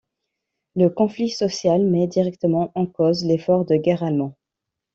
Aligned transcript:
Le 0.75 0.89
conflit 0.89 1.29
social 1.29 1.85
met 1.85 2.07
directement 2.07 2.71
en 2.73 2.87
cause 2.87 3.23
l'effort 3.23 3.65
de 3.65 3.75
guerre 3.75 4.01
allemand. 4.01 4.33